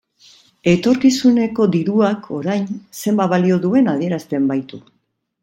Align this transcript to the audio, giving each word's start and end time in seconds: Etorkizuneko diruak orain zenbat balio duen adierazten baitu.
Etorkizuneko 0.69 1.67
diruak 1.75 2.25
orain 2.39 2.65
zenbat 3.03 3.31
balio 3.35 3.61
duen 3.67 3.93
adierazten 3.95 4.51
baitu. 4.55 4.83